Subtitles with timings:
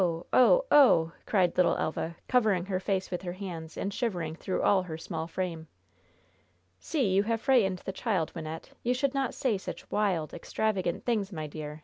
[0.03, 0.25] oh!
[0.71, 4.97] oh!" cried little Elva, covering her face with her hands and shivering through all her
[4.97, 5.67] small frame.
[6.79, 8.71] "See, you have frightened the child, Wynnette!
[8.81, 11.79] You should not say such wild, extravagant things, my dear!"